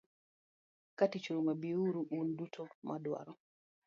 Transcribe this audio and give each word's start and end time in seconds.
Katich 0.97 1.27
orumo, 1.31 1.53
bi 1.61 1.69
uru 1.85 2.01
un 2.17 2.27
duto 2.37 2.63
madwaro. 2.87 3.33